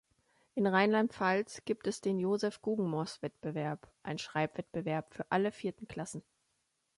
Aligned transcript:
In 0.55 0.65
Rheinland-Pfalz 0.65 1.61
gibt 1.63 1.85
es 1.85 2.01
den 2.01 2.17
Josef-Guggenmos-Wettbewerb, 2.17 3.87
einen 4.01 4.17
Schreib-Wettbewerb 4.17 5.13
für 5.13 5.27
alle 5.31 5.51
vierten 5.51 5.87
Klassen. 5.87 6.23